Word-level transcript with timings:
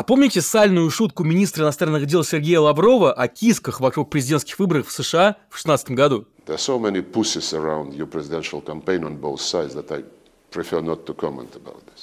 А 0.00 0.02
помните 0.02 0.40
сальную 0.40 0.88
шутку 0.88 1.24
министра 1.24 1.64
иностранных 1.64 2.06
дел 2.06 2.24
Сергея 2.24 2.60
Лаврова 2.60 3.12
о 3.12 3.28
кисках 3.28 3.80
вокруг 3.80 4.08
президентских 4.08 4.58
выборов 4.58 4.88
в 4.88 4.92
США 4.92 5.36
в 5.50 5.62
2016 5.62 5.90
году? 5.90 6.24
So. 6.46 6.80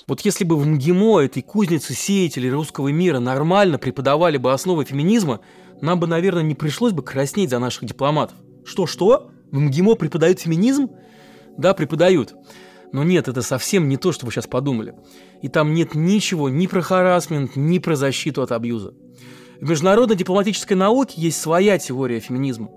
Вот 0.08 0.22
если 0.22 0.44
бы 0.44 0.58
в 0.58 0.68
МГИМО, 0.68 1.22
этой 1.22 1.42
кузнице 1.42 1.96
сеятелей 1.96 2.52
русского 2.52 2.90
мира, 2.90 3.18
нормально 3.18 3.80
преподавали 3.80 4.38
бы 4.38 4.54
основы 4.54 4.86
феминизма, 4.86 5.40
нам 5.82 6.00
бы, 6.00 6.06
наверное, 6.06 6.44
не 6.44 6.54
пришлось 6.54 6.94
бы 6.94 7.02
краснеть 7.02 7.50
за 7.50 7.58
наших 7.58 7.86
дипломатов. 7.86 8.38
Что-что? 8.64 9.32
В 9.52 9.58
МГИМО 9.58 9.96
преподают 9.96 10.40
феминизм? 10.40 10.92
Да, 11.58 11.74
преподают. 11.74 12.36
Но 12.92 13.04
нет, 13.04 13.28
это 13.28 13.42
совсем 13.42 13.90
не 13.90 13.98
то, 13.98 14.12
что 14.12 14.26
вы 14.26 14.32
сейчас 14.32 14.48
подумали. 14.48 14.96
И 15.42 15.50
там 15.50 15.74
нет 15.74 15.96
ничего 15.96 16.50
ни 16.50 16.68
про 16.68 16.82
харасмент, 16.82 17.56
ни 17.56 17.80
про 17.80 17.96
защиту 17.96 18.42
от 18.42 18.52
абьюза. 18.52 18.94
В 19.60 19.70
международной 19.70 20.16
дипломатической 20.16 20.76
науке 20.76 21.20
есть 21.20 21.42
своя 21.42 21.80
теория 21.80 22.20
феминизма. 22.20 22.70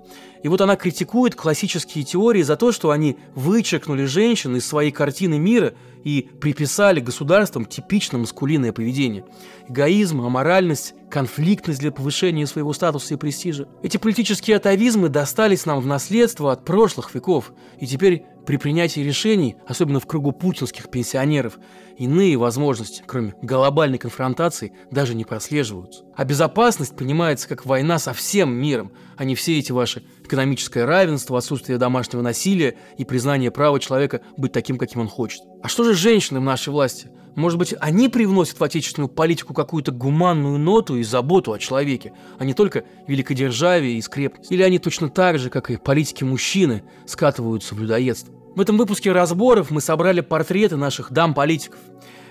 И 0.42 0.48
вот 0.48 0.62
она 0.62 0.76
критикует 0.76 1.34
классические 1.34 2.04
теории 2.04 2.40
за 2.40 2.56
то, 2.56 2.72
что 2.72 2.90
они 2.90 3.18
вычеркнули 3.34 4.06
женщин 4.06 4.56
из 4.56 4.66
своей 4.66 4.90
картины 4.90 5.38
мира 5.38 5.74
и 6.02 6.30
приписали 6.40 7.00
государствам 7.00 7.66
типично 7.66 8.16
маскулинное 8.16 8.72
поведение. 8.72 9.26
Эгоизм, 9.68 10.22
аморальность, 10.22 10.94
конфликтность 11.10 11.80
для 11.80 11.92
повышения 11.92 12.46
своего 12.46 12.72
статуса 12.72 13.12
и 13.12 13.18
престижа. 13.18 13.68
Эти 13.82 13.98
политические 13.98 14.56
атовизмы 14.56 15.10
достались 15.10 15.66
нам 15.66 15.80
в 15.80 15.86
наследство 15.86 16.52
от 16.52 16.64
прошлых 16.64 17.14
веков, 17.14 17.52
и 17.78 17.86
теперь 17.86 18.24
при 18.46 18.56
принятии 18.56 19.00
решений, 19.00 19.56
особенно 19.66 20.00
в 20.00 20.06
кругу 20.06 20.32
путинских 20.32 20.90
пенсионеров, 20.90 21.58
иные 21.96 22.36
возможности, 22.36 23.02
кроме 23.06 23.34
глобальной 23.42 23.98
конфронтации, 23.98 24.72
даже 24.90 25.14
не 25.14 25.24
прослеживаются. 25.24 26.04
А 26.16 26.24
безопасность 26.24 26.96
понимается 26.96 27.48
как 27.48 27.66
война 27.66 27.98
со 27.98 28.12
всем 28.12 28.52
миром, 28.52 28.92
а 29.16 29.24
не 29.24 29.34
все 29.34 29.58
эти 29.58 29.72
ваши 29.72 30.02
экономическое 30.24 30.84
равенство, 30.84 31.38
отсутствие 31.38 31.78
домашнего 31.78 32.22
насилия 32.22 32.76
и 32.96 33.04
признание 33.04 33.50
права 33.50 33.78
человека 33.80 34.20
быть 34.36 34.52
таким, 34.52 34.78
каким 34.78 35.02
он 35.02 35.08
хочет. 35.08 35.42
А 35.62 35.68
что 35.68 35.84
же 35.84 35.94
женщины 35.94 36.40
в 36.40 36.44
нашей 36.44 36.70
власти? 36.70 37.08
Может 37.36 37.58
быть, 37.58 37.74
они 37.80 38.08
привносят 38.08 38.58
в 38.58 38.64
отечественную 38.64 39.08
политику 39.08 39.54
какую-то 39.54 39.92
гуманную 39.92 40.58
ноту 40.58 40.96
и 40.96 41.02
заботу 41.02 41.52
о 41.52 41.58
человеке, 41.58 42.12
а 42.38 42.44
не 42.44 42.54
только 42.54 42.84
великодержавие 43.06 43.98
и 43.98 44.02
скрепность? 44.02 44.50
Или 44.50 44.62
они 44.62 44.78
точно 44.78 45.08
так 45.08 45.38
же, 45.38 45.50
как 45.50 45.70
и 45.70 45.76
политики-мужчины, 45.76 46.82
скатываются 47.06 47.74
в 47.74 47.80
людоедство? 47.80 48.34
В 48.56 48.60
этом 48.60 48.76
выпуске 48.76 49.12
разборов 49.12 49.70
мы 49.70 49.80
собрали 49.80 50.20
портреты 50.20 50.76
наших 50.76 51.12
дам-политиков. 51.12 51.78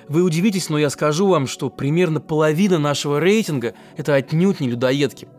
Вы 0.10 0.24
удивитесь, 0.24 0.70
но 0.70 0.78
я 0.78 0.90
скажу 0.90 1.28
вам, 1.28 1.48
что 1.48 1.70
примерно 1.70 2.20
половина 2.20 2.78
нашего 2.78 3.20
рейтинга– 3.20 3.74
это 3.98 4.16
отнюдь 4.16 4.60
не 4.60 4.70
людоедки. 4.70 5.30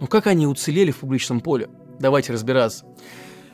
Но 0.00 0.06
как 0.06 0.26
они 0.26 0.46
уцелели 0.46 0.92
в 0.92 0.98
публичном 0.98 1.40
поле? 1.40 1.68
Давайте 1.98 2.32
разбираться. 2.32 2.86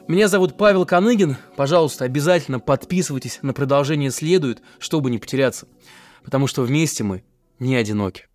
Меня 0.08 0.28
зовут 0.28 0.56
Павел 0.56 0.86
Коныгин. 0.86 1.36
Пожалуйста, 1.56 2.04
обязательно 2.04 2.60
подписывайтесь 2.60 3.40
на 3.42 3.52
продолжение 3.52 4.12
«Следует», 4.12 4.62
чтобы 4.78 5.10
не 5.10 5.18
потеряться. 5.18 5.66
Потому 6.22 6.46
что 6.46 6.62
вместе 6.62 7.02
мы 7.02 7.24
не 7.58 7.74
одиноки. 7.74 8.28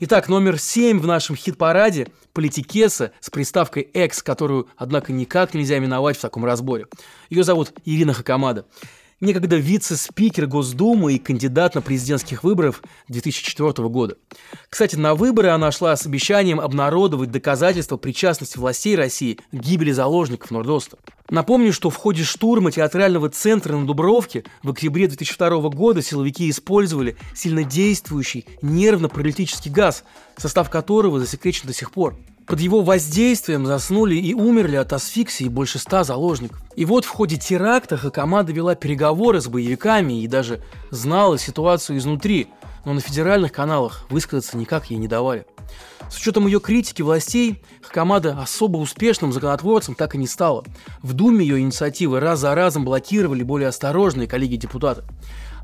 Итак, 0.00 0.30
номер 0.30 0.58
семь 0.58 1.00
в 1.00 1.06
нашем 1.06 1.36
хит-параде– 1.36 2.08
политикеса 2.32 3.12
с 3.20 3.28
приставкой 3.28 3.82
«экс», 3.92 4.22
которую, 4.22 4.68
однако, 4.78 5.12
никак 5.12 5.52
нельзя 5.52 5.78
миновать 5.78 6.16
в 6.16 6.22
таком 6.22 6.46
разборе. 6.46 6.86
Ее 7.28 7.44
зовут 7.44 7.74
Ирина 7.84 8.14
Хакамада 8.14 8.64
некогда 9.24 9.56
вице-спикер 9.56 10.46
Госдумы 10.46 11.14
и 11.14 11.18
кандидат 11.18 11.74
на 11.74 11.82
президентских 11.82 12.44
выборов 12.44 12.82
2004 13.08 13.88
года. 13.88 14.16
Кстати, 14.68 14.96
на 14.96 15.14
выборы 15.14 15.48
она 15.48 15.72
шла 15.72 15.96
с 15.96 16.06
обещанием 16.06 16.60
обнародовать 16.60 17.30
доказательства 17.30 17.96
причастности 17.96 18.58
властей 18.58 18.94
России 18.96 19.38
к 19.50 19.54
гибели 19.54 19.92
заложников 19.92 20.50
Нордоста. 20.50 20.98
Напомню, 21.30 21.72
что 21.72 21.90
в 21.90 21.96
ходе 21.96 22.22
штурма 22.22 22.70
театрального 22.70 23.30
центра 23.30 23.74
на 23.76 23.86
Дубровке 23.86 24.44
в 24.62 24.70
октябре 24.70 25.08
2002 25.08 25.70
года 25.70 26.02
силовики 26.02 26.50
использовали 26.50 27.16
сильнодействующий 27.34 28.46
нервно-паралитический 28.62 29.70
газ, 29.70 30.04
состав 30.36 30.68
которого 30.68 31.18
засекречен 31.18 31.66
до 31.66 31.72
сих 31.72 31.90
пор. 31.90 32.16
Под 32.46 32.60
его 32.60 32.82
воздействием 32.82 33.64
заснули 33.64 34.16
и 34.16 34.34
умерли 34.34 34.76
от 34.76 34.92
асфиксии 34.92 35.48
больше 35.48 35.78
ста 35.78 36.04
заложников. 36.04 36.62
И 36.76 36.84
вот 36.84 37.06
в 37.06 37.08
ходе 37.08 37.36
теракта 37.36 37.96
команда 38.10 38.52
вела 38.52 38.74
переговоры 38.74 39.40
с 39.40 39.48
боевиками 39.48 40.22
и 40.22 40.26
даже 40.26 40.62
знала 40.90 41.38
ситуацию 41.38 41.96
изнутри, 41.96 42.48
но 42.84 42.92
на 42.92 43.00
федеральных 43.00 43.52
каналах 43.52 44.06
высказаться 44.10 44.58
никак 44.58 44.90
ей 44.90 44.98
не 44.98 45.08
давали. 45.08 45.46
С 46.10 46.18
учетом 46.18 46.46
ее 46.46 46.60
критики 46.60 47.00
властей, 47.00 47.62
Хакамада 47.80 48.38
особо 48.38 48.76
успешным 48.76 49.32
законотворцем 49.32 49.94
так 49.94 50.14
и 50.14 50.18
не 50.18 50.26
стала. 50.26 50.64
В 51.02 51.14
Думе 51.14 51.46
ее 51.46 51.60
инициативы 51.60 52.20
раз 52.20 52.40
за 52.40 52.54
разом 52.54 52.84
блокировали 52.84 53.42
более 53.42 53.68
осторожные 53.68 54.28
коллеги-депутаты. 54.28 55.02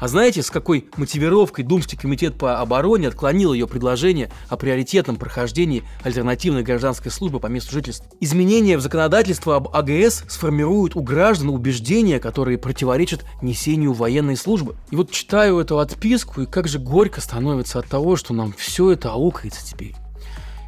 А 0.01 0.09
знаете, 0.09 0.43
с 0.43 0.51
какой 0.51 0.87
мотивировкой 0.97 1.63
Думский 1.63 1.99
комитет 1.99 2.39
по 2.39 2.59
обороне 2.59 3.09
отклонил 3.09 3.53
ее 3.53 3.67
предложение 3.67 4.31
о 4.49 4.57
приоритетном 4.57 5.17
прохождении 5.17 5.85
альтернативной 6.03 6.63
гражданской 6.63 7.11
службы 7.11 7.39
по 7.39 7.49
месту 7.49 7.73
жительства? 7.73 8.07
Изменения 8.19 8.79
в 8.79 8.81
законодательство 8.81 9.57
об 9.57 9.69
АГС 9.69 10.25
сформируют 10.27 10.97
у 10.97 11.03
граждан 11.03 11.51
убеждения, 11.51 12.19
которые 12.19 12.57
противоречат 12.57 13.27
несению 13.43 13.93
военной 13.93 14.39
службы. 14.39 14.77
И 14.91 14.97
вот 14.97 15.11
читаю 15.11 15.59
эту 15.59 15.79
отписку, 15.79 16.41
и 16.41 16.47
как 16.47 16.67
же 16.67 16.79
горько 16.79 17.21
становится 17.21 17.79
от 17.79 17.87
того, 17.87 18.17
что 18.17 18.33
нам 18.33 18.55
все 18.57 18.93
это 18.93 19.11
аукается 19.11 19.67
теперь. 19.67 19.95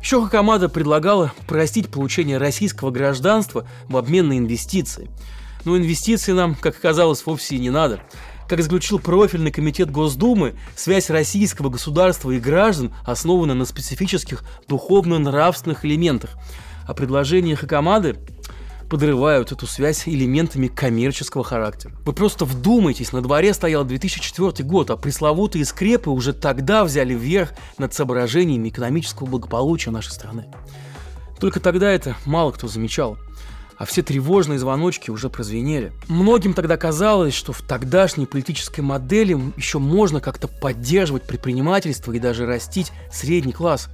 Еще 0.03 0.23
Хакамада 0.23 0.69
предлагала 0.69 1.33
простить 1.47 1.89
получение 1.89 2.37
российского 2.37 2.91
гражданства 2.91 3.67
в 3.89 3.97
обмен 3.97 4.29
на 4.29 4.37
инвестиции. 4.37 5.09
Но 5.65 5.79
инвестиции 5.79 6.33
нам, 6.33 6.55
как 6.55 6.77
оказалось, 6.77 7.25
вовсе 7.25 7.57
и 7.57 7.61
не 7.61 7.71
надо. 7.71 8.01
Как 8.53 8.63
заключил 8.63 8.99
профильный 8.99 9.51
комитет 9.51 9.91
Госдумы, 9.91 10.57
связь 10.77 11.09
российского 11.09 11.71
государства 11.71 12.31
и 12.33 12.39
граждан 12.39 12.93
основана 13.07 13.55
на 13.55 13.65
специфических 13.65 14.45
духовно-нравственных 14.69 15.87
элементах, 15.87 16.33
а 16.87 16.93
предложения 16.93 17.57
Хакамады 17.57 18.17
подрывают 18.91 19.53
эту 19.53 19.67
связь 19.67 20.07
элементами 20.07 20.67
коммерческого 20.67 21.43
характера. 21.43 21.95
Вы 22.05 22.13
просто 22.13 22.45
вдумайтесь, 22.45 23.15
на 23.15 23.23
дворе 23.23 23.55
стоял 23.55 23.87
2004 23.87 24.69
год, 24.69 24.91
а 24.91 24.99
пресловутые 24.99 25.65
скрепы 25.65 26.11
уже 26.11 26.35
тогда 26.35 26.85
взяли 26.85 27.15
вверх 27.15 27.55
над 27.79 27.95
соображениями 27.95 28.69
экономического 28.69 29.29
благополучия 29.29 29.91
нашей 29.91 30.13
страны. 30.13 30.45
Только 31.41 31.59
тогда 31.59 31.91
это 31.91 32.17
мало 32.27 32.53
кто 32.53 32.69
замечал 32.69 33.17
а 33.77 33.85
все 33.85 34.03
тревожные 34.03 34.59
звоночки 34.59 35.11
уже 35.11 35.29
прозвенели. 35.29 35.93
Многим 36.09 36.55
тогда 36.55 36.77
казалось, 36.77 37.35
что 37.35 37.53
в 37.53 37.63
тогдашней 37.63 38.27
политической 38.27 38.81
модели 38.81 39.39
еще 39.57 39.79
можно 39.79 40.21
как-то 40.21 40.49
поддерживать 40.49 41.25
предпринимательство 41.25 42.13
и 42.13 42.19
даже 42.19 42.47
растить 42.47 42.93
средний 43.13 43.53
класс. 43.53 43.89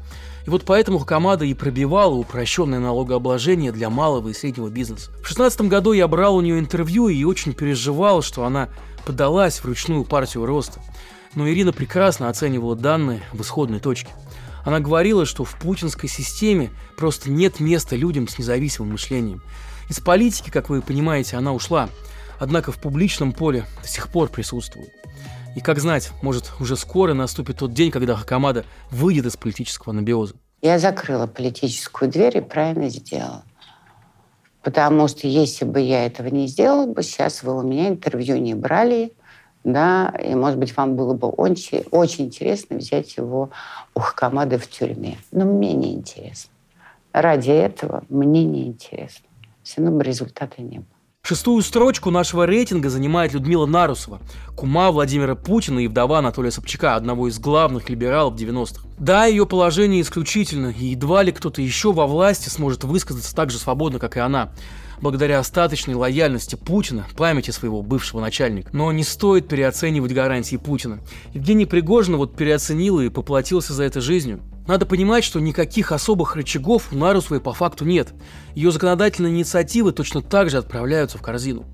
И 0.46 0.50
вот 0.50 0.64
поэтому 0.64 0.98
Хакамада 0.98 1.44
и 1.44 1.54
пробивала 1.54 2.14
упрощенное 2.14 2.78
налогообложение 2.78 3.72
для 3.72 3.90
малого 3.90 4.28
и 4.28 4.32
среднего 4.32 4.68
бизнеса. 4.68 5.10
В 5.10 5.28
2016 5.28 5.60
году 5.62 5.92
я 5.92 6.08
брал 6.08 6.36
у 6.36 6.40
нее 6.40 6.58
интервью 6.58 7.08
и 7.08 7.24
очень 7.24 7.52
переживал, 7.52 8.22
что 8.22 8.44
она 8.44 8.68
подалась 9.04 9.58
в 9.58 9.64
ручную 9.66 10.04
партию 10.04 10.46
роста. 10.46 10.80
Но 11.34 11.48
Ирина 11.48 11.72
прекрасно 11.72 12.28
оценивала 12.28 12.76
данные 12.76 13.22
в 13.32 13.42
исходной 13.42 13.80
точке. 13.80 14.08
Она 14.64 14.80
говорила, 14.80 15.24
что 15.24 15.44
в 15.44 15.54
путинской 15.58 16.08
системе 16.08 16.70
просто 16.96 17.30
нет 17.30 17.60
места 17.60 17.96
людям 17.96 18.28
с 18.28 18.38
независимым 18.38 18.92
мышлением. 18.92 19.42
Из 19.88 20.00
политики, 20.00 20.50
как 20.50 20.68
вы 20.68 20.82
понимаете, 20.82 21.38
она 21.38 21.54
ушла, 21.54 21.88
однако 22.38 22.72
в 22.72 22.78
публичном 22.78 23.32
поле 23.32 23.64
до 23.80 23.88
сих 23.88 24.08
пор 24.08 24.28
присутствует. 24.28 24.90
И 25.56 25.60
как 25.60 25.78
знать, 25.78 26.10
может, 26.20 26.52
уже 26.60 26.76
скоро 26.76 27.14
наступит 27.14 27.58
тот 27.58 27.72
день, 27.72 27.90
когда 27.90 28.14
Хакамада 28.14 28.66
выйдет 28.90 29.24
из 29.26 29.38
политического 29.38 29.94
анабиоза. 29.94 30.34
Я 30.60 30.78
закрыла 30.78 31.26
политическую 31.26 32.10
дверь 32.10 32.36
и 32.36 32.40
правильно 32.42 32.90
сделала. 32.90 33.44
Потому 34.62 35.08
что 35.08 35.26
если 35.26 35.64
бы 35.64 35.80
я 35.80 36.04
этого 36.04 36.28
не 36.28 36.48
сделала 36.48 36.86
бы, 36.86 37.02
сейчас 37.02 37.42
вы 37.42 37.56
у 37.56 37.62
меня 37.62 37.88
интервью 37.88 38.36
не 38.36 38.54
брали, 38.54 39.14
да, 39.64 40.14
и, 40.22 40.34
может 40.34 40.58
быть, 40.58 40.76
вам 40.76 40.96
было 40.96 41.14
бы 41.14 41.28
очень, 41.28 41.84
очень 41.90 42.26
интересно 42.26 42.76
взять 42.76 43.16
его 43.16 43.50
у 43.94 44.00
Хакамады 44.00 44.58
в 44.58 44.68
тюрьме. 44.68 45.16
Но 45.32 45.46
мне 45.46 45.72
не 45.72 45.94
интересно. 45.94 46.50
Ради 47.12 47.50
этого 47.50 48.04
мне 48.10 48.44
не 48.44 48.66
интересно 48.66 49.27
все 49.68 49.82
равно 49.82 50.00
результата 50.00 50.62
не 50.62 50.78
было. 50.78 50.88
Шестую 51.20 51.62
строчку 51.62 52.10
нашего 52.10 52.46
рейтинга 52.46 52.88
занимает 52.88 53.34
Людмила 53.34 53.66
Нарусова, 53.66 54.18
кума 54.56 54.90
Владимира 54.90 55.34
Путина 55.34 55.80
и 55.80 55.88
вдова 55.88 56.20
Анатолия 56.20 56.50
Собчака, 56.50 56.94
одного 56.94 57.28
из 57.28 57.38
главных 57.38 57.90
либералов 57.90 58.34
90-х. 58.34 58.86
Да, 58.98 59.26
ее 59.26 59.44
положение 59.44 60.00
исключительно, 60.00 60.68
и 60.68 60.86
едва 60.86 61.22
ли 61.22 61.32
кто-то 61.32 61.60
еще 61.60 61.92
во 61.92 62.06
власти 62.06 62.48
сможет 62.48 62.84
высказаться 62.84 63.36
так 63.36 63.50
же 63.50 63.58
свободно, 63.58 63.98
как 63.98 64.16
и 64.16 64.20
она. 64.20 64.52
благодаря 65.00 65.38
остаточной 65.38 65.94
лояльности 65.94 66.56
Путина, 66.56 67.06
памяти 67.16 67.50
своего 67.50 67.82
бывшего 67.82 68.20
начальника. 68.20 68.70
Но 68.72 68.90
не 68.90 69.04
стоит 69.04 69.48
переоценивать 69.48 70.12
гарантии 70.12 70.56
Путина. 70.56 70.98
Евгений 71.34 71.66
Пригожин 71.66 72.16
вот 72.16 72.36
переоценил 72.36 72.98
и 73.00 73.08
поплатился 73.08 73.74
за 73.74 73.84
это 73.84 74.00
жизнью. 74.00 74.40
Надо 74.68 74.84
понимать, 74.84 75.24
что 75.24 75.40
никаких 75.40 75.92
особых 75.92 76.36
рычагов 76.36 76.92
у 76.92 76.94
Нарусовой 76.94 77.40
по 77.40 77.54
факту 77.54 77.86
нет. 77.86 78.12
Ее 78.54 78.70
законодательные 78.70 79.32
инициативы 79.32 79.92
точно 79.92 80.20
так 80.20 80.50
же 80.50 80.58
отправляются 80.58 81.16
в 81.16 81.22
корзину. 81.22 81.64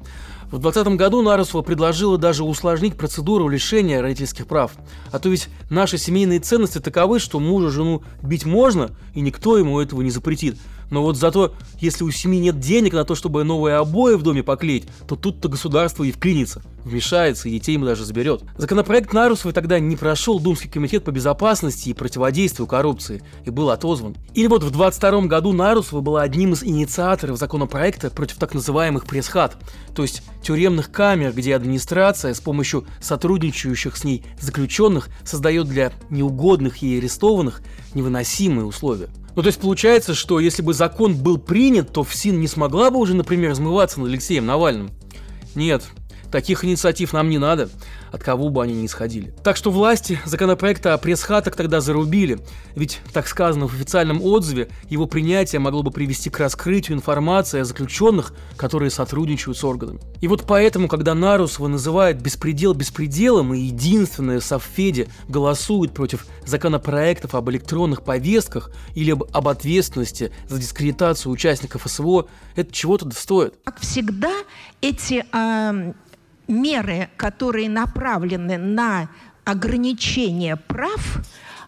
В 0.45 0.61
2020 0.61 0.97
году 0.97 1.21
Нарусова 1.21 1.63
предложила 1.63 2.19
даже 2.19 2.45
усложнить 2.45 2.97
процедуру 2.97 3.49
лишения 3.49 4.01
родительских 4.01 4.47
прав. 4.47 4.71
А 5.11 5.19
то 5.19 5.29
ведь 5.29 5.49
наши 5.71 5.99
семейные 5.99 6.39
ценности 6.39 6.79
таковы, 6.79 7.19
что 7.19 7.41
мужа 7.41 7.71
жену 7.71 8.05
бить 8.23 8.47
можно, 8.47 8.93
и 9.13 9.21
никто 9.21 9.59
ему 9.59 9.81
этого 9.81 10.01
не 10.03 10.11
запретит. 10.11 10.57
Но 10.91 11.03
вот 11.03 11.17
зато, 11.17 11.55
если 11.81 12.05
у 12.05 12.11
семьи 12.11 12.39
нет 12.39 12.61
денег 12.61 12.93
на 12.93 13.05
то, 13.05 13.15
чтобы 13.15 13.45
новые 13.45 13.77
обои 13.77 14.15
в 14.15 14.23
доме 14.23 14.43
поклеить, 14.43 14.87
то 15.09 15.17
тут-то 15.17 15.49
государство 15.49 16.05
и 16.05 16.13
вклинится, 16.13 16.63
вмешается 16.85 17.49
и 17.49 17.53
детей 17.53 17.73
ему 17.73 17.87
даже 17.87 18.05
заберет. 18.05 18.43
Законопроект 18.57 19.13
Нарусовой 19.13 19.53
тогда 19.53 19.79
не 19.79 19.97
прошел 19.97 20.39
Думский 20.39 20.71
комитет 20.71 21.05
по 21.05 21.11
безопасности 21.11 21.89
и 21.89 21.95
противодействию 21.95 22.67
коррупции 22.67 23.23
и 23.45 23.51
был 23.51 23.71
отозван. 23.71 24.17
Или 24.35 24.47
вот 24.47 24.63
в 24.63 24.71
22 24.71 25.23
году 25.23 25.53
Нарусова 25.53 26.01
была 26.01 26.23
одним 26.23 26.53
из 26.53 26.63
инициаторов 26.63 27.39
законопроекта 27.39 28.11
против 28.11 28.37
так 28.37 28.55
называемых 28.55 29.07
пресс-хат, 29.07 29.57
то 29.95 30.03
есть 30.03 30.23
тюремных 30.43 30.91
камер, 30.91 31.33
где 31.33 31.55
администрация 31.57 32.35
с 32.35 32.41
помощью 32.41 32.85
сотрудничающих 33.01 33.97
с 33.97 34.05
ней 34.05 34.25
заключенных 34.41 35.09
создает 35.25 35.69
для 35.69 35.93
неугодных 36.11 36.79
ей 36.79 36.99
арестованных 36.99 37.63
невыносимые 37.95 38.67
условия. 38.67 39.09
Ну, 39.37 39.43
то 39.43 39.49
есть 39.49 39.61
получается, 39.61 40.15
что 40.15 40.39
если 40.39 40.63
бы 40.63 40.75
закон 40.75 41.17
был 41.17 41.39
принят, 41.39 41.93
то 41.93 42.05
ФСИН 42.05 42.41
не 42.41 42.47
смогла 42.47 42.91
бы 42.91 42.99
уже, 42.99 43.15
например, 43.15 43.51
размываться 43.51 44.01
над 44.01 44.09
Алексеем 44.09 44.47
Навальным. 44.47 44.91
Нет, 45.55 45.83
таких 46.31 46.65
инициатив 46.65 47.13
нам 47.13 47.29
не 47.31 47.39
надо 47.39 47.69
от 48.15 48.23
кого 48.23 48.49
бы 48.49 48.63
они 48.63 48.75
ни 48.75 48.87
исходили. 48.87 49.35
Так 49.43 49.57
что 49.57 49.73
власти 49.73 50.21
законопроекта 50.25 50.95
о 50.95 50.99
пресс-хатах 50.99 51.57
тогда 51.57 51.81
зарубили, 51.81 52.39
ведь, 52.77 53.01
так 53.13 53.27
сказано 53.27 53.67
в 53.67 53.75
официальном 53.75 54.23
отзыве, 54.23 54.69
его 54.89 55.07
принятие 55.07 55.59
могло 55.59 55.83
бы 55.83 55.91
привести 55.91 56.31
к 56.31 56.39
раскрытию 56.39 56.97
информации 56.97 57.61
о 57.61 57.65
заключенных, 57.65 58.33
которые 58.57 58.91
сотрудничают 58.91 59.59
с 59.59 59.65
органами. 59.65 60.01
И 60.21 60.29
вот 60.29 60.45
поэтому, 60.47 60.87
когда 60.87 61.15
Нарусова 61.15 61.67
называет 61.67 62.23
беспредел 62.23 62.73
беспределом 62.73 63.53
и 63.53 63.59
единственное 63.59 64.39
Совфеде 64.39 65.09
голосует 65.29 65.93
против 65.93 66.27
законопроектов 66.47 67.35
об 67.35 67.51
электронных 67.51 68.05
повестках 68.05 68.71
или 68.95 69.11
об, 69.11 69.49
ответственности 69.49 70.31
за 70.49 70.59
дискредитацию 70.59 71.33
участников 71.33 71.83
СВО, 71.87 72.29
это 72.55 72.73
чего-то 72.73 73.11
стоит. 73.11 73.55
Как 73.65 73.81
всегда, 73.81 74.33
эти 74.81 75.25
э, 75.33 75.93
меры, 76.49 77.09
которые 77.17 77.69
направлены 77.69 78.59
на 78.59 79.09
ограничение 79.45 80.57
прав, 80.57 81.21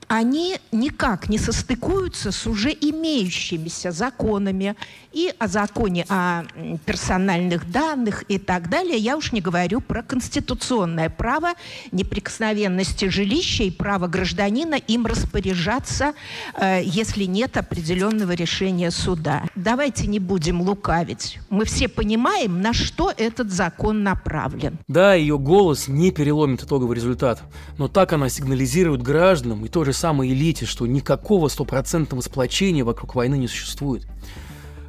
они 0.08 0.58
никак 0.72 1.28
не 1.28 1.38
состыкуются 1.38 2.30
с 2.30 2.46
уже 2.46 2.70
имеющимися 2.70 3.90
законами 3.90 4.76
и 5.12 5.32
о 5.38 5.48
законе 5.48 6.04
о 6.08 6.44
персональных 6.84 7.70
данных 7.70 8.24
и 8.28 8.38
так 8.38 8.68
далее. 8.68 8.98
Я 8.98 9.16
уж 9.16 9.32
не 9.32 9.40
говорю 9.40 9.80
про 9.80 10.02
конституционное 10.02 11.08
право 11.08 11.54
неприкосновенности 11.90 13.06
жилища 13.06 13.64
и 13.64 13.70
право 13.70 14.06
гражданина 14.06 14.74
им 14.74 15.06
распоряжаться, 15.06 16.12
э, 16.54 16.82
если 16.84 17.24
нет 17.24 17.56
определенного 17.56 18.32
решения 18.32 18.90
суда. 18.90 19.44
Давайте 19.54 20.06
не 20.06 20.18
будем 20.18 20.60
лукавить. 20.60 21.38
Мы 21.50 21.64
все 21.64 21.88
понимаем, 21.88 22.60
на 22.60 22.72
что 22.72 23.12
этот 23.16 23.50
закон 23.50 24.02
направлен. 24.02 24.78
Да, 24.86 25.14
ее 25.14 25.38
голос 25.38 25.88
не 25.88 26.10
переломит 26.10 26.62
итоговый 26.62 26.94
результат, 26.94 27.42
но 27.78 27.88
так 27.88 28.12
она 28.12 28.28
сигнализирует 28.28 29.02
гражданам 29.02 29.64
и 29.64 29.68
той 29.68 29.86
же 29.86 29.92
самой 29.96 30.28
элите, 30.28 30.66
что 30.66 30.86
никакого 30.86 31.48
стопроцентного 31.48 32.20
сплочения 32.20 32.84
вокруг 32.84 33.14
войны 33.14 33.36
не 33.36 33.48
существует. 33.48 34.06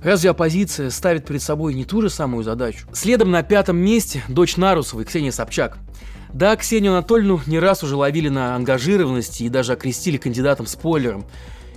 Разве 0.03 0.29
оппозиция 0.29 0.89
ставит 0.89 1.25
перед 1.25 1.41
собой 1.41 1.73
не 1.73 1.83
ту 1.83 2.01
же 2.01 2.09
самую 2.09 2.43
задачу? 2.43 2.87
Следом 2.93 3.31
на 3.31 3.41
пятом 3.41 3.77
месте 3.77 4.23
дочь 4.27 4.57
Нарусовой 4.57 5.05
Ксения 5.05 5.31
Собчак. 5.31 5.79
Да, 6.33 6.55
Ксению 6.55 6.91
Анатольевну 6.93 7.41
не 7.47 7.57
раз 7.57 7.83
уже 7.83 7.95
ловили 7.95 8.29
на 8.29 8.55
ангажированности 8.55 9.43
и 9.43 9.49
даже 9.49 9.73
окрестили 9.73 10.17
кандидатом-спойлером. 10.17 11.25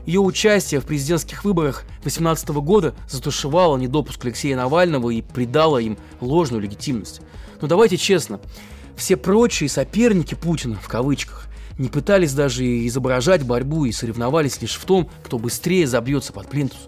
Ее 0.06 0.20
участие 0.20 0.80
в 0.80 0.86
президентских 0.86 1.44
выборах 1.44 1.84
2018 2.02 2.48
года 2.48 2.94
затушевало 3.08 3.76
недопуск 3.76 4.24
Алексея 4.24 4.56
Навального 4.56 5.10
и 5.10 5.22
придало 5.22 5.78
им 5.78 5.98
ложную 6.20 6.62
легитимность. 6.62 7.20
Но 7.60 7.68
давайте 7.68 7.96
честно, 7.96 8.40
все 8.96 9.16
прочие 9.16 9.68
соперники 9.68 10.34
Путина, 10.34 10.76
в 10.76 10.88
кавычках, 10.88 11.46
не 11.78 11.88
пытались 11.88 12.32
даже 12.32 12.64
изображать 12.86 13.44
борьбу 13.44 13.84
и 13.84 13.92
соревновались 13.92 14.60
лишь 14.60 14.76
в 14.76 14.84
том, 14.84 15.10
кто 15.24 15.38
быстрее 15.38 15.86
забьется 15.86 16.32
под 16.32 16.48
плинтус. 16.48 16.78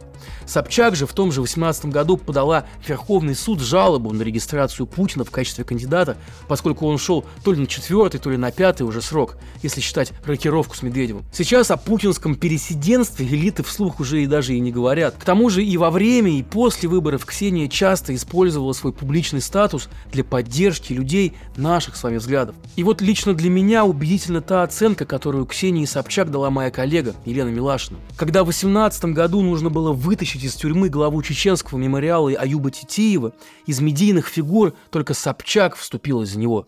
Собчак 0.52 0.96
же 0.96 1.06
в 1.06 1.14
том 1.14 1.32
же 1.32 1.40
18 1.40 1.86
году 1.86 2.18
подала 2.18 2.66
в 2.84 2.86
Верховный 2.86 3.34
суд 3.34 3.60
жалобу 3.60 4.12
на 4.12 4.20
регистрацию 4.20 4.86
Путина 4.86 5.24
в 5.24 5.30
качестве 5.30 5.64
кандидата, 5.64 6.18
поскольку 6.46 6.86
он 6.86 6.98
шел 6.98 7.24
то 7.42 7.54
ли 7.54 7.60
на 7.60 7.66
четвертый, 7.66 8.18
то 8.18 8.28
ли 8.28 8.36
на 8.36 8.50
пятый 8.50 8.82
уже 8.82 9.00
срок, 9.00 9.38
если 9.62 9.80
считать 9.80 10.12
рокировку 10.26 10.76
с 10.76 10.82
Медведевым. 10.82 11.24
Сейчас 11.32 11.70
о 11.70 11.78
путинском 11.78 12.34
пересиденстве 12.34 13.26
элиты 13.26 13.62
вслух 13.62 13.98
уже 13.98 14.22
и 14.22 14.26
даже 14.26 14.54
и 14.54 14.60
не 14.60 14.70
говорят. 14.70 15.14
К 15.18 15.24
тому 15.24 15.48
же 15.48 15.64
и 15.64 15.78
во 15.78 15.90
время, 15.90 16.30
и 16.38 16.42
после 16.42 16.86
выборов 16.86 17.24
Ксения 17.24 17.66
часто 17.66 18.14
использовала 18.14 18.74
свой 18.74 18.92
публичный 18.92 19.40
статус 19.40 19.88
для 20.12 20.22
поддержки 20.22 20.92
людей 20.92 21.32
наших 21.56 21.96
с 21.96 22.02
вами 22.02 22.18
взглядов. 22.18 22.56
И 22.76 22.82
вот 22.82 23.00
лично 23.00 23.32
для 23.32 23.48
меня 23.48 23.86
убедительна 23.86 24.42
та 24.42 24.64
оценка, 24.64 25.06
которую 25.06 25.46
Ксении 25.46 25.86
Собчак 25.86 26.30
дала 26.30 26.50
моя 26.50 26.70
коллега 26.70 27.14
Елена 27.24 27.48
Милашина. 27.48 27.98
Когда 28.18 28.42
в 28.42 28.48
2018 28.48 29.06
году 29.06 29.40
нужно 29.40 29.70
было 29.70 29.92
вытащить 29.92 30.41
вытащить 30.42 30.44
из 30.44 30.54
тюрьмы 30.54 30.88
главу 30.88 31.22
чеченского 31.22 31.78
мемориала 31.78 32.30
Аюба 32.30 32.70
Титиева, 32.70 33.32
из 33.66 33.80
медийных 33.80 34.28
фигур 34.28 34.74
только 34.90 35.14
Собчак 35.14 35.76
вступил 35.76 36.22
из 36.22 36.36
него. 36.36 36.66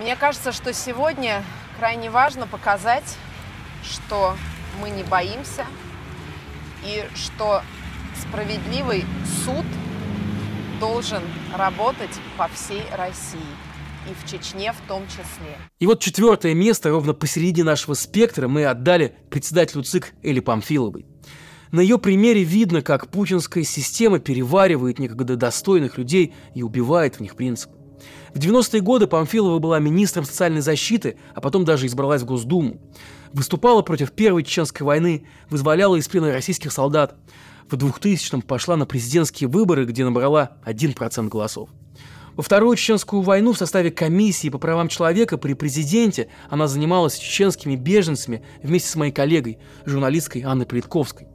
Мне 0.00 0.16
кажется, 0.16 0.52
что 0.52 0.72
сегодня 0.72 1.42
крайне 1.78 2.10
важно 2.10 2.46
показать, 2.46 3.16
что 3.82 4.36
мы 4.80 4.90
не 4.90 5.02
боимся 5.04 5.66
и 6.84 7.04
что 7.14 7.62
справедливый 8.20 9.04
суд 9.44 9.64
должен 10.80 11.22
работать 11.54 12.20
по 12.36 12.48
всей 12.48 12.82
России 12.96 13.40
и 14.08 14.14
в 14.14 14.30
Чечне 14.30 14.72
в 14.72 14.88
том 14.88 15.02
числе. 15.08 15.56
И 15.80 15.86
вот 15.86 16.00
четвертое 16.00 16.54
место 16.54 16.90
ровно 16.90 17.12
посередине 17.12 17.64
нашего 17.64 17.94
спектра 17.94 18.46
мы 18.46 18.66
отдали 18.66 19.16
председателю 19.30 19.82
ЦИК 19.82 20.12
Эли 20.22 20.40
Памфиловой. 20.40 21.06
На 21.76 21.80
ее 21.80 21.98
примере 21.98 22.42
видно, 22.42 22.80
как 22.80 23.08
путинская 23.08 23.62
система 23.62 24.18
переваривает 24.18 24.98
некогда 24.98 25.36
достойных 25.36 25.98
людей 25.98 26.32
и 26.54 26.62
убивает 26.62 27.16
в 27.16 27.20
них 27.20 27.36
принципы. 27.36 27.74
В 28.32 28.38
90-е 28.38 28.80
годы 28.80 29.06
Памфилова 29.06 29.58
была 29.58 29.78
министром 29.78 30.24
социальной 30.24 30.62
защиты, 30.62 31.18
а 31.34 31.42
потом 31.42 31.66
даже 31.66 31.84
избралась 31.84 32.22
в 32.22 32.24
Госдуму. 32.24 32.80
Выступала 33.34 33.82
против 33.82 34.12
Первой 34.12 34.42
Чеченской 34.42 34.86
войны, 34.86 35.26
вызволяла 35.50 35.96
из 35.96 36.08
плена 36.08 36.32
российских 36.32 36.72
солдат. 36.72 37.14
В 37.68 37.74
2000-м 37.74 38.40
пошла 38.40 38.78
на 38.78 38.86
президентские 38.86 39.50
выборы, 39.50 39.84
где 39.84 40.02
набрала 40.02 40.52
1% 40.64 41.28
голосов. 41.28 41.68
Во 42.36 42.42
Вторую 42.42 42.74
Чеченскую 42.76 43.20
войну 43.20 43.52
в 43.52 43.58
составе 43.58 43.90
комиссии 43.90 44.48
по 44.48 44.56
правам 44.56 44.88
человека 44.88 45.36
при 45.36 45.52
президенте 45.52 46.28
она 46.48 46.68
занималась 46.68 47.18
чеченскими 47.18 47.76
беженцами 47.76 48.42
вместе 48.62 48.88
с 48.88 48.96
моей 48.96 49.12
коллегой, 49.12 49.58
журналисткой 49.84 50.40
Анной 50.40 50.64
Политковской. 50.64 51.28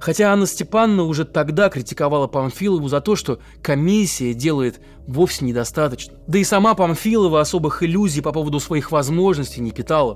Хотя 0.00 0.32
Анна 0.32 0.46
Степановна 0.46 1.04
уже 1.04 1.26
тогда 1.26 1.68
критиковала 1.68 2.26
Памфилову 2.26 2.88
за 2.88 3.02
то, 3.02 3.16
что 3.16 3.38
комиссия 3.62 4.32
делает 4.32 4.80
вовсе 5.06 5.44
недостаточно. 5.44 6.14
Да 6.26 6.38
и 6.38 6.44
сама 6.44 6.74
Памфилова 6.74 7.40
особых 7.40 7.82
иллюзий 7.82 8.22
по 8.22 8.32
поводу 8.32 8.60
своих 8.60 8.92
возможностей 8.92 9.60
не 9.60 9.72
питала. 9.72 10.14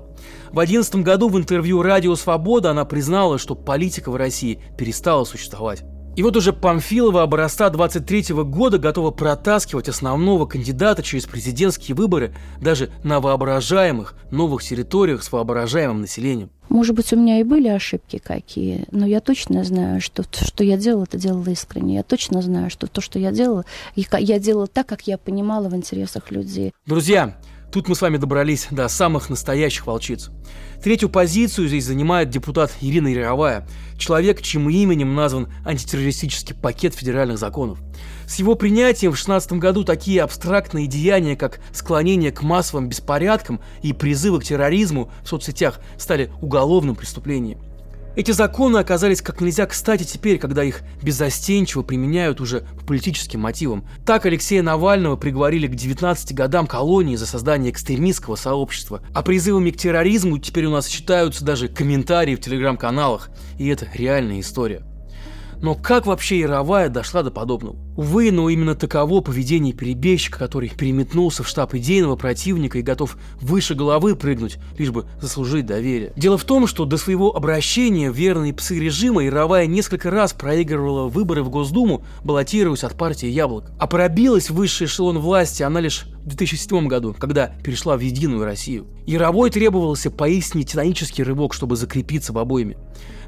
В 0.49 0.55
2011 0.55 0.95
году 0.95 1.29
в 1.29 1.37
интервью 1.37 1.83
«Радио 1.83 2.15
Свобода» 2.15 2.71
она 2.71 2.83
признала, 2.83 3.37
что 3.37 3.53
политика 3.53 4.09
в 4.09 4.15
России 4.15 4.59
перестала 4.75 5.23
существовать. 5.23 5.83
И 6.15 6.23
вот 6.23 6.37
уже 6.37 6.53
Памфилова 6.53 7.23
образца 7.23 7.69
23 7.69 8.33
года 8.43 8.77
готова 8.77 9.11
протаскивать 9.11 9.89
основного 9.89 10.45
кандидата 10.45 11.03
через 11.03 11.25
президентские 11.25 11.93
выборы 11.93 12.33
даже 12.61 12.89
на 13.03 13.19
воображаемых 13.19 14.15
новых 14.31 14.63
территориях 14.63 15.23
с 15.23 15.31
воображаемым 15.31 16.01
населением. 16.01 16.49
Может 16.69 16.95
быть, 16.95 17.11
у 17.11 17.17
меня 17.17 17.41
и 17.41 17.43
были 17.43 17.67
ошибки 17.67 18.17
какие, 18.17 18.85
но 18.91 19.05
я 19.05 19.19
точно 19.19 19.65
знаю, 19.65 19.99
что 19.99 20.23
что 20.23 20.63
я 20.63 20.77
делала, 20.77 21.03
это 21.03 21.17
делала 21.17 21.49
искренне. 21.49 21.95
Я 21.95 22.03
точно 22.03 22.41
знаю, 22.41 22.69
что 22.69 22.87
то, 22.87 23.01
что 23.01 23.19
я 23.19 23.31
делала, 23.31 23.65
я 23.95 24.39
делала 24.39 24.67
так, 24.67 24.87
как 24.87 25.01
я 25.03 25.17
понимала 25.17 25.67
в 25.67 25.75
интересах 25.75 26.31
людей. 26.31 26.71
Друзья, 26.85 27.35
Тут 27.75 27.89
мы 27.89 27.95
с 27.95 28.01
вами 28.01 28.15
добрались 28.15 28.67
до 28.71 28.87
самых 28.87 29.29
настоящих 29.29 29.85
волчиц. 29.85 30.29
Третью 30.81 31.09
позицию 31.09 31.67
здесь 31.67 31.83
занимает 31.83 32.29
депутат 32.29 32.71
Ирина 32.79 33.09
Яровая, 33.09 33.67
человек, 33.97 34.41
чьим 34.41 34.69
именем 34.69 35.13
назван 35.13 35.49
антитеррористический 35.65 36.55
пакет 36.55 36.95
федеральных 36.95 37.37
законов. 37.37 37.79
С 38.27 38.39
его 38.39 38.55
принятием 38.55 39.11
в 39.11 39.15
2016 39.15 39.51
году 39.59 39.83
такие 39.83 40.21
абстрактные 40.21 40.87
деяния, 40.87 41.35
как 41.35 41.59
склонение 41.73 42.31
к 42.31 42.43
массовым 42.43 42.87
беспорядкам 42.87 43.59
и 43.81 43.91
призывы 43.91 44.39
к 44.39 44.45
терроризму 44.45 45.11
в 45.25 45.27
соцсетях 45.27 45.81
стали 45.97 46.31
уголовным 46.39 46.95
преступлением. 46.95 47.59
Эти 48.15 48.31
законы 48.31 48.77
оказались 48.77 49.21
как 49.21 49.41
нельзя 49.41 49.65
кстати 49.65 50.03
теперь, 50.03 50.37
когда 50.37 50.63
их 50.63 50.83
беззастенчиво 51.01 51.81
применяют 51.81 52.39
уже 52.39 52.61
по 52.61 52.85
политическим 52.85 53.41
мотивам. 53.41 53.85
Так 54.05 54.25
Алексея 54.25 54.63
Навального 54.63 55.17
приговорили 55.17 55.67
к 55.67 55.75
19 55.75 56.33
годам 56.33 56.65
колонии 56.65 57.17
за 57.17 57.25
создание 57.25 57.71
экстремистского 57.71 58.37
сообщества. 58.37 59.01
А 59.13 59.21
призывами 59.21 59.71
к 59.71 59.77
терроризму 59.77 60.37
теперь 60.37 60.65
у 60.65 60.71
нас 60.71 60.87
считаются 60.87 61.43
даже 61.43 61.67
комментарии 61.67 62.35
в 62.35 62.41
телеграм-каналах. 62.41 63.29
И 63.57 63.67
это 63.67 63.87
реальная 63.93 64.39
история. 64.39 64.83
Но 65.61 65.75
как 65.75 66.05
вообще 66.05 66.39
Яровая 66.39 66.87
дошла 66.87 67.21
до 67.21 67.31
подобного? 67.31 67.84
Увы, 67.95 68.31
но 68.31 68.49
именно 68.49 68.75
таково 68.75 69.21
поведение 69.21 69.73
перебежчика, 69.73 70.37
который 70.37 70.69
переметнулся 70.69 71.43
в 71.43 71.47
штаб 71.47 71.75
идейного 71.75 72.17
противника 72.17 72.77
и 72.77 72.81
готов 72.81 73.17
выше 73.39 73.73
головы 73.73 74.15
прыгнуть, 74.15 74.57
лишь 74.77 74.91
бы 74.91 75.05
заслужить 75.21 75.65
доверие. 75.65 76.11
Дело 76.17 76.37
в 76.37 76.43
том, 76.43 76.67
что 76.67 76.83
до 76.83 76.97
своего 76.97 77.35
обращения 77.35 78.11
верные 78.11 78.53
псы 78.53 78.77
режима 78.79 79.23
Яровая 79.23 79.65
несколько 79.65 80.11
раз 80.11 80.33
проигрывала 80.33 81.07
выборы 81.07 81.41
в 81.41 81.49
Госдуму, 81.49 82.03
баллотируясь 82.23 82.83
от 82.83 82.97
партии 82.97 83.27
Яблок. 83.27 83.71
А 83.79 83.87
пробилась 83.87 84.49
в 84.49 84.55
высший 84.55 84.87
эшелон 84.87 85.19
власти 85.19 85.63
она 85.63 85.79
лишь 85.79 86.05
в 86.25 86.27
2007 86.27 86.87
году, 86.87 87.15
когда 87.17 87.47
перешла 87.63 87.95
в 87.95 88.01
Единую 88.01 88.43
Россию. 88.43 88.87
Яровой 89.05 89.51
требовался 89.51 90.11
поистине 90.11 90.65
титанический 90.65 91.23
рывок, 91.23 91.53
чтобы 91.53 91.77
закрепиться 91.77 92.33
в 92.33 92.39
обоими. 92.39 92.77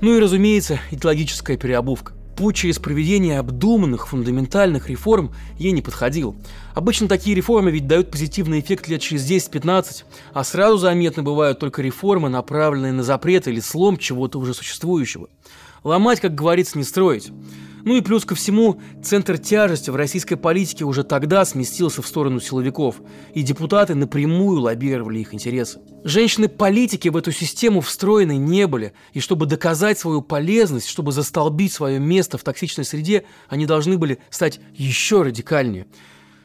Ну 0.01 0.15
и, 0.15 0.19
разумеется, 0.19 0.79
идеологическая 0.91 1.57
переобувка 1.57 2.13
путь 2.37 2.55
через 2.55 2.77
проведение 2.77 3.39
обдуманных 3.39 4.07
фундаментальных 4.07 4.89
реформ 4.89 5.33
ей 5.57 5.71
не 5.71 5.81
подходил. 5.81 6.35
Обычно 6.75 7.07
такие 7.07 7.35
реформы 7.35 7.71
ведь 7.71 7.87
дают 7.87 8.11
позитивный 8.11 8.59
эффект 8.59 8.87
лет 8.87 9.01
через 9.01 9.29
10-15, 9.29 10.03
а 10.33 10.43
сразу 10.43 10.77
заметны 10.77 11.23
бывают 11.23 11.59
только 11.59 11.81
реформы, 11.81 12.29
направленные 12.29 12.93
на 12.93 13.03
запрет 13.03 13.47
или 13.47 13.59
слом 13.59 13.97
чего-то 13.97 14.39
уже 14.39 14.53
существующего. 14.53 15.27
Ломать, 15.83 16.19
как 16.19 16.35
говорится, 16.35 16.77
не 16.77 16.83
строить. 16.83 17.31
Ну 17.83 17.95
и 17.95 18.01
плюс 18.01 18.25
ко 18.25 18.35
всему, 18.35 18.79
центр 19.03 19.37
тяжести 19.37 19.89
в 19.89 19.95
российской 19.95 20.35
политике 20.35 20.83
уже 20.83 21.03
тогда 21.03 21.45
сместился 21.45 22.01
в 22.01 22.07
сторону 22.07 22.39
силовиков, 22.39 23.01
и 23.33 23.43
депутаты 23.43 23.95
напрямую 23.95 24.61
лоббировали 24.61 25.19
их 25.19 25.33
интересы. 25.33 25.79
Женщины-политики 26.03 27.09
в 27.09 27.17
эту 27.17 27.31
систему 27.31 27.81
встроены 27.81 28.37
не 28.37 28.67
были, 28.67 28.93
и 29.13 29.19
чтобы 29.19 29.45
доказать 29.45 29.99
свою 29.99 30.21
полезность, 30.21 30.87
чтобы 30.87 31.11
застолбить 31.11 31.71
свое 31.71 31.99
место 31.99 32.37
в 32.37 32.43
токсичной 32.43 32.85
среде, 32.85 33.25
они 33.47 33.65
должны 33.65 33.97
были 33.97 34.19
стать 34.29 34.59
еще 34.73 35.21
радикальнее. 35.21 35.87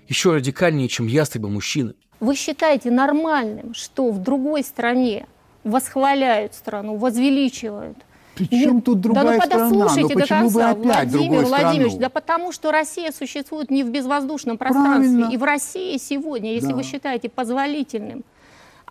Еще 0.08 0.32
радикальнее, 0.32 0.88
чем 0.88 1.06
ястребы-мужчины. 1.06 1.94
Вы 2.20 2.36
считаете 2.36 2.90
нормальным, 2.90 3.74
что 3.74 4.10
в 4.10 4.18
другой 4.22 4.62
стране 4.62 5.26
восхваляют 5.64 6.54
страну, 6.54 6.96
возвеличивают– 6.96 7.98
причем 8.48 8.82
тут 8.82 9.00
другая 9.00 9.24
да, 9.24 9.32
ну, 9.32 9.42
страна? 9.42 9.68
Послушайте 9.70 10.14
ну, 10.14 10.20
до 10.20 10.26
конца, 10.26 10.74
вы 10.74 10.90
опять 10.90 11.10
Владимир 11.10 11.44
Владимирович, 11.44 11.92
страну? 11.92 12.00
да 12.00 12.08
потому 12.08 12.52
что 12.52 12.72
Россия 12.72 13.12
существует 13.12 13.70
не 13.70 13.84
в 13.84 13.90
безвоздушном 13.90 14.58
пространстве. 14.58 15.10
Правильно. 15.18 15.34
И 15.34 15.36
в 15.36 15.42
России 15.44 15.96
сегодня, 15.98 16.54
если 16.54 16.68
Да. 16.70 16.76
вы 16.76 16.82
считаете 16.82 17.28
позволительным 17.28 18.24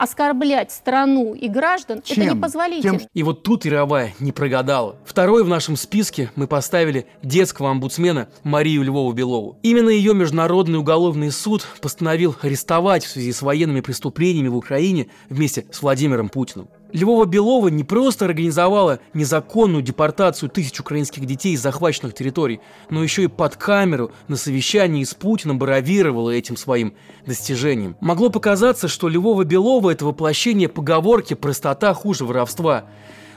оскорблять 0.02 0.72
страну 0.72 1.36
и 1.36 1.48
граждан, 1.48 2.00
это 2.00 2.16
Чем? 2.16 2.38
непозволительно. 2.38 3.00
Тем, 3.00 3.08
И 3.14 3.22
вот 3.22 3.44
тут 3.44 3.66
Яровая 3.66 4.16
не 4.20 4.32
прогадала. 4.32 4.96
Второй 5.06 5.44
в 5.44 5.48
нашем 5.48 5.76
списке 5.76 6.32
мы 6.36 6.48
поставили 6.48 7.06
детского 7.22 7.70
омбудсмена 7.70 8.28
Марию 8.44 8.84
Львову-Белову. 8.84 9.58
Именно 9.62 9.90
ее 9.90 10.16
Международный 10.16 10.80
уголовный 10.80 11.30
суд 11.32 11.68
постановил 11.82 12.36
арестовать 12.42 13.06
в 13.06 13.10
связи 13.10 13.32
с 13.32 13.44
военными 13.44 13.82
преступлениями 13.82 14.48
в 14.48 14.58
Украине 14.58 15.08
вместе 15.30 15.66
с 15.72 15.84
Владимиром 15.84 16.30
Путиным. 16.30 16.68
Львова-Белова 16.94 17.70
не 17.70 17.84
просто 17.84 18.26
организовала 18.26 19.00
незаконную 19.14 19.82
депортацию 19.82 20.50
тысяч 20.50 20.80
украинских 20.80 21.26
детей 21.26 21.54
из 21.54 21.62
захваченных 21.62 22.14
территорий, 22.14 22.60
но 22.90 23.04
еще 23.04 23.24
и 23.24 23.28
под 23.28 23.56
камеру 23.56 24.12
на 24.28 24.36
совещании 24.36 25.04
с 25.04 25.14
Путиным 25.14 25.60
бравировала 25.60 26.32
этим 26.32 26.58
своим 26.58 26.94
достижением. 27.26 27.96
Могло 28.02 28.30
показаться, 28.30 28.88
что 28.88 29.08
Львова-Белова– 29.08 29.90
это 29.92 30.06
воплощение 30.06 30.68
поговорки 30.68 31.34
«простота 31.34 31.94
хуже 31.94 32.26
воровства». 32.26 32.86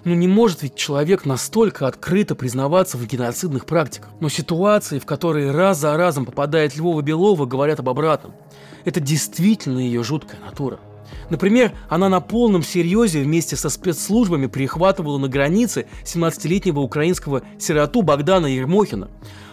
Ну 0.04 0.14
не 0.14 0.28
может 0.28 0.62
ведь 0.62 0.74
человек 0.74 1.24
настолько 1.24 1.86
открыто 1.86 2.34
признаваться 2.34 2.98
в 2.98 3.06
геноцидных 3.06 3.64
практиках. 3.64 4.10
Но 4.20 4.28
ситуации, 4.28 4.98
в 4.98 5.06
которые 5.06 5.50
раз 5.50 5.78
за 5.78 5.96
разом 5.96 6.26
попадает 6.26 6.76
Львова 6.76 7.00
Белова, 7.00 7.46
говорят 7.46 7.80
об 7.80 7.88
обратном. 7.88 8.34
Это 8.84 9.00
действительно 9.00 9.78
ее 9.78 10.02
жуткая 10.02 10.40
натура. 10.40 10.78
Например, 11.30 11.72
она 11.88 12.08
на 12.08 12.20
полном 12.20 12.62
серьезе 12.62 13.22
вместе 13.22 13.56
со 13.56 13.68
спецслужбами 13.68 14.46
перехватывала 14.46 15.18
на 15.18 15.28
границе 15.28 15.86
17-летнего 16.04 16.80
украинского 16.80 17.42
сироту 17.58 18.02
Богдана 18.02 18.46
Ермохина. 18.46 19.10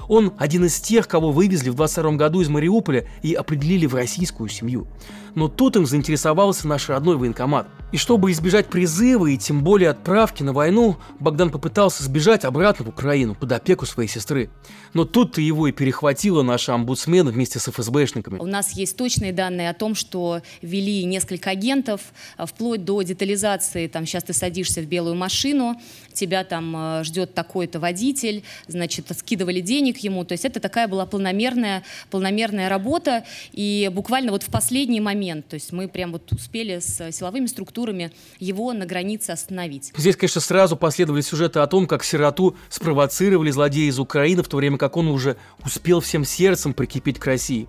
Он 0.07 0.33
один 0.37 0.65
из 0.65 0.79
тех, 0.79 1.07
кого 1.07 1.31
вывезли 1.31 1.69
в 1.69 1.75
22 1.75 2.11
году 2.13 2.41
из 2.41 2.49
Мариуполя 2.49 3.07
и 3.21 3.33
определили 3.33 3.85
в 3.85 3.95
российскую 3.95 4.49
семью. 4.49 4.87
Но 5.35 5.47
тут 5.47 5.75
им 5.75 5.85
заинтересовался 5.85 6.67
наш 6.67 6.89
родной 6.89 7.17
военкомат. 7.17 7.67
И 7.91 7.97
чтобы 7.97 8.31
избежать 8.31 8.67
призыва 8.67 9.27
и 9.27 9.37
тем 9.37 9.63
более 9.63 9.89
отправки 9.89 10.43
на 10.43 10.53
войну, 10.53 10.95
Богдан 11.19 11.49
попытался 11.49 12.03
сбежать 12.03 12.45
обратно 12.45 12.85
в 12.85 12.89
Украину 12.89 13.35
под 13.35 13.51
опеку 13.51 13.85
своей 13.85 14.07
сестры. 14.07 14.49
Но 14.93 15.03
тут-то 15.03 15.41
его 15.41 15.67
и 15.67 15.73
перехватила 15.73 16.41
наша 16.41 16.73
омбудсмен 16.73 17.27
вместе 17.27 17.59
с 17.59 17.67
ФСБшниками. 17.69 18.39
У 18.39 18.45
нас 18.45 18.71
есть 18.71 18.95
точные 18.95 19.33
данные 19.33 19.69
о 19.69 19.73
том, 19.73 19.95
что 19.95 20.41
вели 20.61 21.03
несколько 21.03 21.49
агентов, 21.49 22.01
а, 22.37 22.45
вплоть 22.45 22.85
до 22.85 23.01
детализации. 23.01 23.87
Там 23.87 24.05
сейчас 24.05 24.23
ты 24.23 24.33
садишься 24.33 24.81
в 24.81 24.85
белую 24.85 25.15
машину, 25.15 25.75
тебя 26.13 26.43
там 26.45 26.73
э, 26.75 27.03
ждет 27.03 27.33
такой-то 27.33 27.79
водитель, 27.79 28.43
значит, 28.67 29.07
скидывали 29.17 29.59
денег 29.59 29.97
ему. 29.97 30.23
То 30.23 30.33
есть 30.33 30.45
это 30.45 30.59
такая 30.59 30.87
была 30.87 31.05
планомерная, 31.05 31.83
планомерная 32.09 32.69
работа. 32.69 33.25
И 33.51 33.89
буквально 33.93 34.31
вот 34.31 34.43
в 34.43 34.49
последний 34.49 35.01
момент, 35.01 35.20
то 35.47 35.53
есть 35.53 35.71
мы 35.71 35.87
прям 35.87 36.11
вот 36.11 36.31
успели 36.31 36.79
с 36.79 37.11
силовыми 37.11 37.45
структурами 37.45 38.11
его 38.39 38.73
на 38.73 38.85
границе 38.85 39.31
остановить. 39.31 39.93
Здесь, 39.95 40.15
конечно, 40.15 40.41
сразу 40.41 40.75
последовали 40.75 41.21
сюжеты 41.21 41.59
о 41.59 41.67
том, 41.67 41.85
как 41.85 42.03
сироту 42.03 42.55
спровоцировали 42.69 43.51
злодеи 43.51 43.89
из 43.89 43.99
Украины, 43.99 44.43
в 44.43 44.47
то 44.47 44.57
время 44.57 44.77
как 44.77 44.97
он 44.97 45.07
уже 45.07 45.37
успел 45.63 46.01
всем 46.01 46.25
сердцем 46.25 46.73
прикипеть 46.73 47.19
к 47.19 47.25
России. 47.25 47.67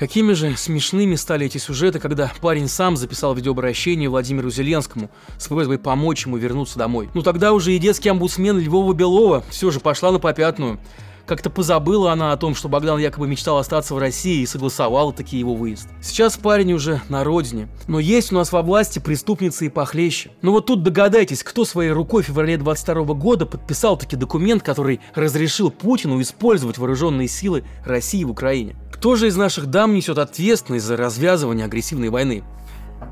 Какими 0.00 0.32
же 0.32 0.56
смешными 0.56 1.14
стали 1.14 1.44
эти 1.44 1.58
сюжеты, 1.58 1.98
когда 1.98 2.32
парень 2.40 2.68
сам 2.68 2.96
записал 2.96 3.34
видеообращение 3.34 4.08
Владимиру 4.08 4.50
Зеленскому 4.50 5.10
с 5.36 5.46
просьбой 5.46 5.78
помочь 5.78 6.24
ему 6.24 6.38
вернуться 6.38 6.78
домой. 6.78 7.10
Ну 7.12 7.20
тогда 7.20 7.52
уже 7.52 7.74
и 7.74 7.78
детский 7.78 8.08
омбудсмен 8.08 8.58
Львова 8.58 8.94
Белова 8.94 9.44
все 9.50 9.70
же 9.70 9.78
пошла 9.78 10.10
на 10.10 10.18
попятную. 10.18 10.80
Как-то 11.26 11.50
позабыла 11.50 12.12
она 12.12 12.32
о 12.32 12.36
том, 12.36 12.54
что 12.54 12.68
Богдан 12.68 12.98
якобы 12.98 13.28
мечтал 13.28 13.58
остаться 13.58 13.94
в 13.94 13.98
России 13.98 14.42
и 14.42 14.46
согласовала 14.46 15.12
таки 15.12 15.38
его 15.38 15.54
выезд. 15.54 15.88
Сейчас 16.02 16.36
парень 16.36 16.72
уже 16.72 17.00
на 17.08 17.24
родине. 17.24 17.68
Но 17.86 17.98
есть 17.98 18.32
у 18.32 18.34
нас 18.34 18.52
во 18.52 18.62
власти 18.62 18.98
преступницы 18.98 19.66
и 19.66 19.68
похлеще. 19.68 20.30
Ну 20.42 20.52
вот 20.52 20.66
тут 20.66 20.82
догадайтесь, 20.82 21.42
кто 21.42 21.64
своей 21.64 21.90
рукой 21.90 22.22
в 22.22 22.26
феврале 22.26 22.56
22 22.56 23.14
года 23.14 23.46
подписал 23.46 23.96
таки 23.96 24.16
документ, 24.16 24.62
который 24.62 25.00
разрешил 25.14 25.70
Путину 25.70 26.20
использовать 26.20 26.78
вооруженные 26.78 27.28
силы 27.28 27.64
России 27.84 28.24
в 28.24 28.30
Украине. 28.30 28.76
Кто 28.92 29.16
же 29.16 29.28
из 29.28 29.36
наших 29.36 29.66
дам 29.66 29.94
несет 29.94 30.18
ответственность 30.18 30.84
за 30.84 30.96
развязывание 30.96 31.66
агрессивной 31.66 32.10
войны? 32.10 32.44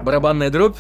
Барабанная 0.03 0.51
дробь? 0.51 0.77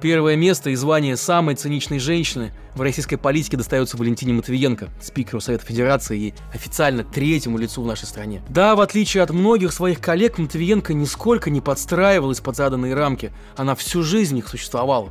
Первое 0.00 0.36
место 0.36 0.70
и 0.70 0.76
звание 0.76 1.16
самой 1.16 1.56
циничной 1.56 1.98
женщины 1.98 2.52
в 2.76 2.82
российской 2.82 3.16
политике 3.16 3.56
достается 3.56 3.96
Валентине 3.96 4.32
Матвиенко, 4.32 4.90
спикеру 5.02 5.40
Совета 5.40 5.66
Федерации 5.66 6.18
и 6.20 6.34
официально 6.54 7.02
третьему 7.02 7.58
лицу 7.58 7.82
в 7.82 7.86
нашей 7.86 8.04
стране. 8.04 8.40
Да, 8.48 8.76
в 8.76 8.80
отличие 8.80 9.24
от 9.24 9.30
многих 9.30 9.72
своих 9.72 10.00
коллег, 10.00 10.38
Матвиенко 10.38 10.94
нисколько 10.94 11.50
не 11.50 11.60
подстраивалась 11.60 12.40
под 12.40 12.54
заданные 12.54 12.94
рамки, 12.94 13.32
она 13.56 13.74
всю 13.74 14.04
жизнь 14.04 14.38
их 14.38 14.46
существовала. 14.46 15.10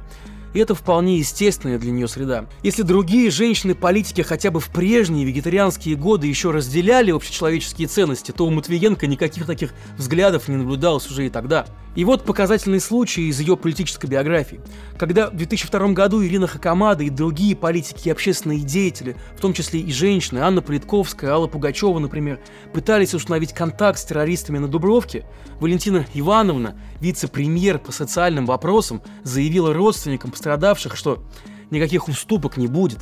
И 0.54 0.60
это 0.60 0.76
вполне 0.76 1.18
естественная 1.18 1.78
для 1.80 1.92
нее 1.92 2.08
среда. 2.08 2.46
Если 2.64 2.82
другие 2.82 3.30
женщины-политики 3.32 4.22
хотя 4.22 4.52
бы 4.52 4.60
в 4.60 4.70
прежние 4.70 5.26
вегетарианские 5.26 5.96
годы 5.96 6.28
еще 6.28 6.52
разделяли 6.52 7.12
общечеловеческие 7.12 7.88
ценности, 7.88 8.32
то 8.32 8.46
у 8.46 8.50
Матвиенко 8.50 9.08
никаких 9.08 9.46
таких 9.46 9.74
взглядов 9.98 10.48
не 10.48 10.56
наблюдалось 10.56 11.10
уже 11.10 11.28
и 11.28 11.30
тогда. 11.30 11.66
И 11.98 12.06
вот 12.06 12.26
показательный 12.26 12.80
случай 12.80 13.24
из 13.24 13.40
ее 13.40 13.58
политической 13.58 14.06
биографии. 14.06 14.62
Когда 15.00 15.32
в 15.32 15.36
2002 15.36 15.94
году 15.94 16.24
Ирина 16.24 16.46
Хакамада 16.46 17.04
и 17.04 17.10
другие 17.10 17.56
политики 17.56 18.08
и 18.08 18.12
общественные 18.12 18.60
деятели, 18.60 19.18
в 19.36 19.42
том 19.42 19.52
числе 19.52 19.80
и 19.80 19.92
женщины, 19.92 20.38
Анна 20.38 20.62
Политковская, 20.62 21.32
Алла 21.32 21.48
Пугачева, 21.48 21.98
например, 21.98 22.40
пытались 22.72 23.16
установить 23.16 23.52
контакт 23.52 23.98
с 23.98 24.06
террористами 24.06 24.60
на 24.60 24.68
Дубровке, 24.68 25.26
Валентина 25.60 26.06
Ивановна, 26.14 26.80
вице-премьер 27.02 27.80
по 27.80 27.92
социальным 27.92 28.46
вопросам, 28.46 29.02
заявила 29.24 29.74
родственникам 29.74 30.30
пострадавших, 30.48 30.96
что 30.96 31.24
никаких 31.72 32.08
уступок 32.08 32.56
не 32.56 32.68
будет. 32.68 33.00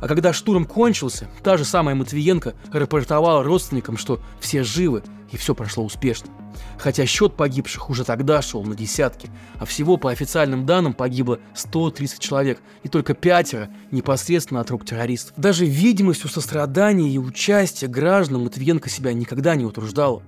А 0.00 0.06
когда 0.06 0.32
штурм 0.32 0.64
кончился, 0.66 1.28
та 1.42 1.56
же 1.56 1.64
самая 1.64 1.96
Матвиенко 1.96 2.54
рапортовала 2.72 3.42
родственникам, 3.42 3.96
что 3.96 4.20
все 4.38 4.62
живы 4.62 5.02
и 5.32 5.36
все 5.36 5.54
прошло 5.54 5.84
успешно. 5.84 6.28
Хотя 6.78 7.04
счет 7.04 7.34
погибших 7.34 7.90
уже 7.90 8.04
тогда 8.04 8.40
шел 8.40 8.62
на 8.62 8.76
десятки, 8.76 9.30
а 9.58 9.64
всего 9.64 9.96
по 9.96 10.10
официальным 10.12 10.64
данным 10.64 10.92
погибло 10.92 11.40
130 11.54 12.20
человек, 12.20 12.60
и 12.84 12.88
только 12.88 13.14
пятеро 13.14 13.68
непосредственно 13.90 14.60
от 14.60 14.70
рук 14.70 14.84
террористов. 14.84 15.34
Даже 15.36 15.64
видимостью 15.66 16.30
сострадания 16.30 17.10
и 17.10 17.18
участия 17.18 17.88
граждан 17.88 18.44
Матвиенко 18.44 18.88
себя 18.88 19.12
никогда 19.12 19.56
не 19.56 19.64
утруждала. 19.64 20.22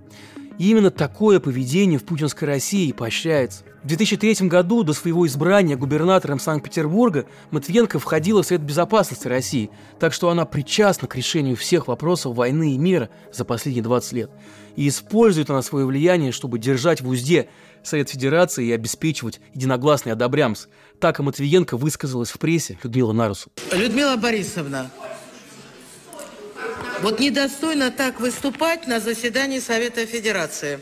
И 0.59 0.71
именно 0.71 0.91
такое 0.91 1.39
поведение 1.39 2.01
в 2.01 2.05
путинской 2.05 2.49
России 2.49 2.91
поощряется. 2.91 3.63
В 3.83 3.87
2003 3.87 4.49
году 4.49 4.83
до 4.83 4.93
своего 4.93 5.27
избрания 5.27 5.77
губернатором 5.77 6.41
Санкт-Петербурга 6.41 7.27
Матвиенко 7.53 8.01
входила 8.01 8.43
в 8.43 8.47
Совет 8.47 8.63
Безопасности 8.63 9.29
России, 9.29 9.71
так 10.01 10.13
что 10.13 10.31
она 10.31 10.45
причастна 10.45 11.07
к 11.07 11.15
решению 11.15 11.57
всех 11.57 11.87
вопросов 11.87 12.35
войны 12.35 12.75
и 12.75 12.79
мира 12.79 13.09
за 13.33 13.45
последние 13.45 13.85
20 13.85 14.13
лет. 14.15 14.31
И 14.75 14.89
использует 14.89 15.51
она 15.51 15.63
свое 15.63 15.87
влияние, 15.87 16.33
чтобы 16.33 16.59
держать 16.59 17.01
в 17.01 17.09
узде 17.09 17.49
Совет 17.85 18.11
Федерации 18.11 18.67
и 18.67 18.73
обеспечивать 18.73 19.41
единогласный 19.55 20.13
одобрямс. 20.13 20.67
Так 21.01 21.21
и 21.21 21.23
Матвиенко 21.23 21.77
высказалась 21.77 22.31
в 22.31 22.39
прессе 22.39 22.79
Людмила 22.83 23.13
Нарусу. 23.13 23.51
Людмила 23.73 24.17
Борисовна, 24.17 24.91
вот 27.01 27.21
недостойно 27.21 27.93
так 27.93 28.19
выступать 28.19 28.89
на 28.89 28.99
заседании 28.99 29.61
Совета 29.61 30.05
Федерации. 30.05 30.81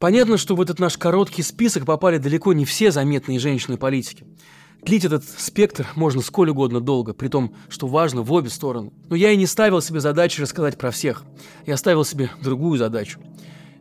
Понятно, 0.00 0.38
что 0.38 0.56
в 0.56 0.62
этот 0.62 0.78
наш 0.78 0.96
короткий 0.96 1.42
список 1.42 1.84
попали 1.84 2.16
далеко 2.16 2.54
не 2.54 2.64
все 2.64 2.90
заметные 2.90 3.38
женщины-политики. 3.38 4.24
Длить 4.82 5.04
этот 5.04 5.24
спектр 5.24 5.86
можно 5.94 6.22
сколь 6.22 6.48
угодно 6.48 6.80
долго, 6.80 7.12
при 7.12 7.28
том, 7.28 7.54
что 7.68 7.86
важно 7.86 8.22
в 8.22 8.32
обе 8.32 8.48
стороны. 8.48 8.92
Но 9.10 9.14
я 9.14 9.30
и 9.30 9.36
не 9.36 9.44
ставил 9.44 9.82
себе 9.82 10.00
задачи 10.00 10.40
рассказать 10.40 10.78
про 10.78 10.90
всех. 10.90 11.24
Я 11.66 11.76
ставил 11.76 12.06
себе 12.06 12.30
другую 12.42 12.78
задачу. 12.78 13.20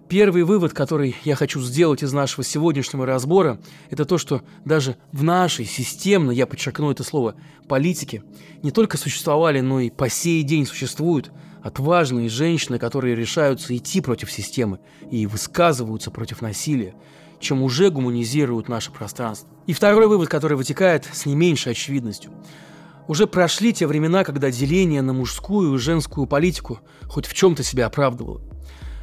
Первый 0.10 0.44
вывод, 0.44 0.74
который 0.74 1.16
я 1.24 1.36
хочу 1.36 1.62
сделать 1.62 2.04
из 2.04 2.12
нашего 2.12 2.44
сегодняшнего 2.44 3.06
разбора, 3.06 3.62
это 3.90 4.04
то, 4.04 4.18
что 4.18 4.42
даже 4.66 4.98
в 5.14 5.24
нашей 5.24 5.64
системно, 5.64 6.32
я 6.32 6.48
подчеркну 6.48 6.92
это 6.92 7.06
слово, 7.06 7.36
политике 7.70 8.24
не 8.62 8.72
только 8.72 8.98
существовали, 8.98 9.62
но 9.62 9.80
и 9.80 9.90
по 9.90 10.10
сей 10.10 10.44
день 10.44 10.66
существуют 10.66 11.32
отважные 11.62 12.30
женщины, 12.30 12.80
которые 12.80 13.16
решаются 13.16 13.76
идти 13.76 14.02
против 14.02 14.32
системы 14.32 14.80
и 15.12 15.26
высказываются 15.28 16.12
против 16.12 16.42
насилия, 16.42 16.96
чем 17.40 17.64
уже 17.64 17.90
гуманизируют 17.90 18.70
наше 18.70 18.92
пространство. 18.92 19.50
И 19.68 19.74
второй 19.74 20.08
вывод, 20.08 20.30
который 20.30 20.58
вытекает 20.58 21.08
с 21.12 21.26
не 21.26 21.36
меньшей 21.36 21.72
очевидностью. 21.72 22.32
Уже 23.08 23.26
прошли 23.26 23.74
те 23.74 23.88
времена, 23.88 24.24
когда 24.24 24.52
деление 24.52 25.02
на 25.02 25.14
мужскую 25.14 25.74
и 25.74 25.80
женскую 25.80 26.28
политику 26.28 26.80
хоть 27.08 27.26
в 27.26 27.34
чем-то 27.34 27.64
себя 27.64 27.88
оправдывало. 27.88 28.42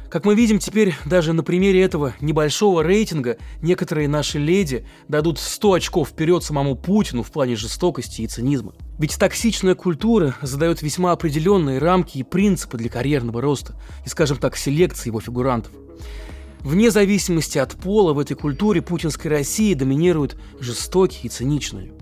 Как 0.09 0.23
мы 0.23 0.35
видим 0.35 0.59
теперь, 0.59 0.95
даже 1.05 1.33
на 1.33 1.43
примере 1.43 1.81
этого 1.81 2.13
небольшого 2.21 2.81
рейтинга, 2.81 3.37
некоторые 3.61 4.07
наши 4.07 4.39
леди 4.39 4.87
дадут 5.09 5.37
100 5.37 5.73
очков 5.73 6.09
вперед 6.09 6.43
самому 6.43 6.77
Путину 6.77 7.23
в 7.23 7.31
плане 7.31 7.57
жестокости 7.57 8.21
и 8.21 8.27
цинизма. 8.27 8.73
Ведь 8.99 9.17
токсичная 9.17 9.75
культура 9.75 10.35
задает 10.41 10.81
весьма 10.81 11.11
определенные 11.11 11.77
рамки 11.77 12.17
и 12.17 12.23
принципы 12.23 12.77
для 12.77 12.89
карьерного 12.89 13.41
роста 13.41 13.75
и, 14.05 14.09
скажем 14.09 14.37
так, 14.37 14.57
селекции 14.57 15.09
его 15.09 15.19
фигурантов. 15.19 15.71
Вне 16.61 16.89
зависимости 16.89 17.59
от 17.59 17.75
пола 17.75 18.13
в 18.13 18.19
этой 18.19 18.35
культуре 18.35 18.81
путинской 18.81 19.29
России 19.29 19.75
доминируют 19.75 20.37
жестокие 20.59 21.25
и 21.25 21.29
циничные. 21.29 21.93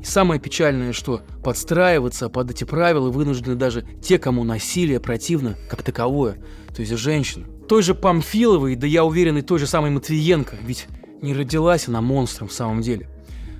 И 0.00 0.04
самое 0.04 0.40
печальное, 0.40 0.92
что 0.92 1.22
подстраиваться 1.42 2.28
под 2.28 2.52
эти 2.52 2.62
правила 2.62 3.10
вынуждены 3.10 3.56
даже 3.56 3.84
те, 4.00 4.18
кому 4.18 4.44
насилие 4.44 5.00
противно 5.00 5.56
как 5.68 5.82
таковое, 5.82 6.38
то 6.74 6.80
есть 6.80 6.96
женщины. 6.96 7.46
Той 7.68 7.82
же 7.82 7.96
Памфиловой, 7.96 8.76
да 8.76 8.86
я 8.86 9.04
уверен, 9.04 9.38
и 9.38 9.42
той 9.42 9.58
же 9.58 9.66
самой 9.66 9.90
Матвиенко, 9.90 10.56
ведь 10.62 10.86
не 11.20 11.34
родилась 11.34 11.88
она 11.88 12.00
монстром 12.00 12.46
в 12.46 12.52
самом 12.52 12.82
деле, 12.82 13.08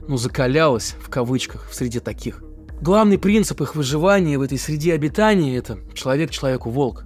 но 0.06 0.16
закалялась, 0.16 0.94
в 1.00 1.10
кавычках, 1.10 1.68
в 1.68 1.74
среде 1.74 1.98
таких. 1.98 2.44
Главный 2.80 3.18
принцип 3.18 3.62
их 3.62 3.74
выживания 3.74 4.38
в 4.38 4.42
этой 4.42 4.58
среде 4.58 4.92
обитания– 4.92 5.56
это 5.58 5.78
человек 5.94 6.30
человеку 6.30 6.70
волк. 6.70 7.04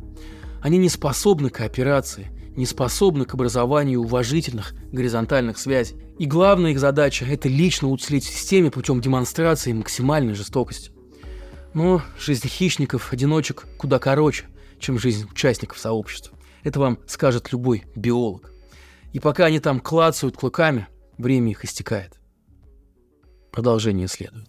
Они 0.61 0.79
не 0.79 0.89
способны 0.89 1.49
к 1.49 1.55
кооперации, 1.55 2.29
не 2.57 2.67
способны 2.67 3.25
к 3.25 3.35
образованию 3.35 4.01
уважительных 4.01 4.75
горизонтальных 4.93 5.59
связей. 5.59 5.97
И 6.19 6.27
главная 6.27 6.73
их 6.73 6.81
задача– 6.81 7.25
это 7.31 7.49
лично 7.49 7.89
уцелеть 7.89 8.25
в 8.25 8.31
системе 8.31 8.71
путем 8.71 9.01
демонстрации 9.01 9.73
максимальной 9.73 10.35
жестокости. 10.35 10.91
Но 11.73 12.03
жизнь 12.19 12.49
хищников, 12.49 13.13
одиночек 13.13 13.67
куда 13.79 14.01
короче, 14.01 14.47
чем 14.81 14.99
жизнь 14.99 15.27
участников 15.31 15.79
сообщества. 15.79 16.37
Это 16.65 16.81
вам 16.81 16.99
скажет 17.07 17.53
любой 17.53 17.85
биолог. 17.95 18.53
И 19.13 19.21
пока 19.21 19.47
они 19.47 19.61
там 19.61 19.79
клацают 19.79 20.37
клыками, 20.37 20.89
время 21.17 21.53
их 21.53 21.65
истекает. 21.65 22.21
Продолжение 23.53 24.09
следует. 24.09 24.49